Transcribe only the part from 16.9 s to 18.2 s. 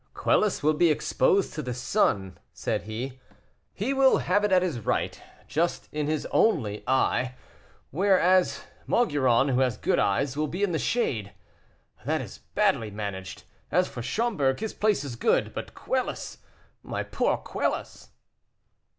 poor Quelus!"